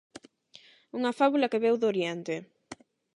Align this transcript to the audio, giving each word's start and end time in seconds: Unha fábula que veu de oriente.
Unha 0.97 1.15
fábula 1.19 1.51
que 1.51 1.61
veu 1.65 1.75
de 1.79 1.87
oriente. 1.91 2.35